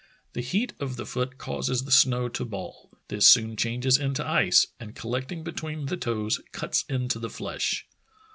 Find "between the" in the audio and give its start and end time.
5.43-5.95